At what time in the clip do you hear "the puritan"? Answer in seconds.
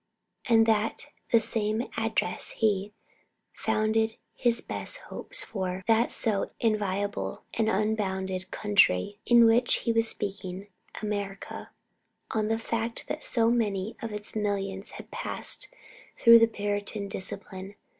16.39-17.07